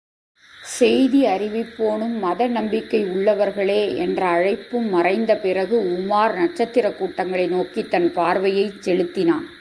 செய்தியறிவிப்போனும், 0.79 2.19
மத 2.19 2.47
நம்பிக்கையுள்ளவர்களே! 2.49 3.95
என்ற 3.95 4.25
அழைப்பும் 4.27 4.89
மறைந்த 4.89 5.37
பிறகு, 5.37 5.77
உமார் 5.91 6.35
நட்சத்திரக் 6.35 6.97
கூட்டங்களை 6.97 7.47
நோக்கித் 7.47 7.91
தன் 7.91 8.13
பார்வையைச் 8.13 8.81
செலுத்தினான். 8.81 9.47